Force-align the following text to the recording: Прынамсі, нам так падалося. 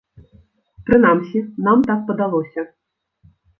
Прынамсі, 0.87 1.43
нам 1.69 1.85
так 1.91 1.99
падалося. 2.09 2.61